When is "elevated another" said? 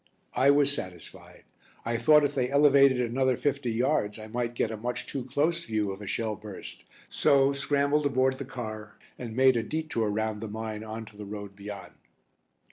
2.49-3.37